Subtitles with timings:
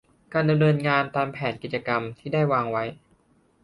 [0.33, 2.83] การดำเนินงานตามแผนกิจกรรมที่ได้วางไว้